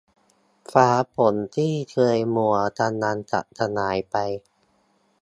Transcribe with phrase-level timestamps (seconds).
[0.71, 4.15] ฟ้าฝนที่เคยมัวกำลังจะสลายไป